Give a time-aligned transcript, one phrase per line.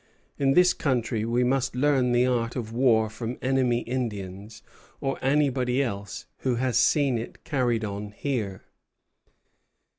[0.39, 4.63] In this country we must learn the art of war from enemy Indians,
[4.99, 8.63] or anybody else who has seen it carried on here."